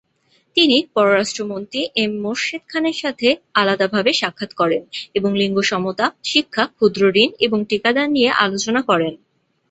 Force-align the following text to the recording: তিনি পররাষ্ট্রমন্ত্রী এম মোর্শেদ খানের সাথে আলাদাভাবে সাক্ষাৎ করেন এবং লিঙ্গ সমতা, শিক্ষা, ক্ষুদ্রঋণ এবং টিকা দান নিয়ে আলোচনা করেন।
তিনি 0.57 0.77
পররাষ্ট্রমন্ত্রী 0.95 1.81
এম 1.95 2.11
মোর্শেদ 2.21 2.63
খানের 2.67 2.97
সাথে 2.97 3.27
আলাদাভাবে 3.53 4.11
সাক্ষাৎ 4.13 4.51
করেন 4.53 4.81
এবং 5.15 5.31
লিঙ্গ 5.35 5.57
সমতা, 5.61 6.05
শিক্ষা, 6.23 6.63
ক্ষুদ্রঋণ 6.69 7.29
এবং 7.45 7.59
টিকা 7.69 7.91
দান 7.93 8.07
নিয়ে 8.11 8.29
আলোচনা 8.45 8.81
করেন। 8.81 9.13